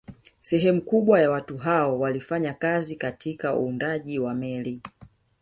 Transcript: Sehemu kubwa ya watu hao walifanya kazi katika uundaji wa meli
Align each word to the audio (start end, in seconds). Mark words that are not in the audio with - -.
Sehemu 0.41 0.81
kubwa 0.81 1.21
ya 1.21 1.31
watu 1.31 1.57
hao 1.57 1.99
walifanya 1.99 2.53
kazi 2.53 2.95
katika 2.95 3.55
uundaji 3.55 4.19
wa 4.19 4.33
meli 4.33 4.81